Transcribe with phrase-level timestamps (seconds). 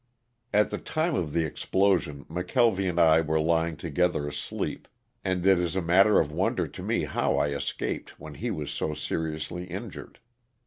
[0.51, 4.87] At the time of the explosion McKelvy and I were lying together asleep,
[5.23, 8.71] and it is a matter of wonder to me how I escaped when he was
[8.71, 10.17] so seriously injured.